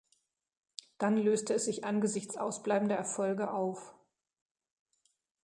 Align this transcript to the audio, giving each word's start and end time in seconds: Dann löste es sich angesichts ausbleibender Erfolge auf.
Dann 0.97 1.15
löste 1.15 1.53
es 1.53 1.65
sich 1.65 1.83
angesichts 1.85 2.35
ausbleibender 2.35 2.95
Erfolge 2.95 3.51
auf. 3.53 3.93